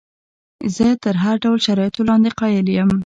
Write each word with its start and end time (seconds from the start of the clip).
زه 0.75 0.87
تر 1.03 1.15
هر 1.23 1.35
ډول 1.43 1.59
شرایطو 1.65 2.07
لاندې 2.09 2.29
قایل 2.39 2.67
یم. 2.77 2.91